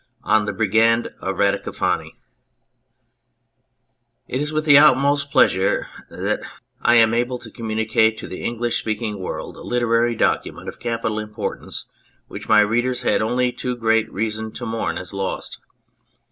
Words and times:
182 0.23 0.45
THE 0.47 0.57
BRIGAND 0.57 1.07
OF 1.19 1.37
RADICOFANI 1.37 2.11
IT 4.29 4.41
is 4.41 4.51
with 4.51 4.65
the 4.65 4.79
utmost 4.79 5.29
pleasure 5.29 5.89
that 6.09 6.39
I 6.81 6.95
am 6.95 7.13
able 7.13 7.37
to 7.37 7.51
communicate 7.51 8.17
to 8.17 8.27
the 8.27 8.43
English 8.43 8.79
speaking 8.79 9.19
world 9.19 9.57
a 9.57 9.61
literary 9.61 10.15
document 10.15 10.67
of 10.69 10.79
capital 10.79 11.19
importance 11.19 11.85
which 12.27 12.49
my 12.49 12.61
readers 12.61 13.03
had 13.03 13.21
only 13.21 13.51
too 13.51 13.75
great 13.75 14.11
reason 14.11 14.51
to 14.53 14.65
mourn 14.65 14.97
as 14.97 15.13
lost. 15.13 15.59